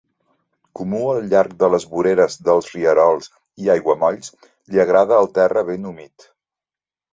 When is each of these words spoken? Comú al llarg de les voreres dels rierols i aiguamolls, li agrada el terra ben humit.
Comú 0.77 1.01
al 1.09 1.27
llarg 1.33 1.53
de 1.63 1.69
les 1.73 1.85
voreres 1.91 2.39
dels 2.47 2.71
rierols 2.77 3.29
i 3.65 3.71
aiguamolls, 3.75 4.33
li 4.73 4.83
agrada 4.87 5.21
el 5.27 5.33
terra 5.39 5.67
ben 5.71 5.89
humit. 5.93 6.31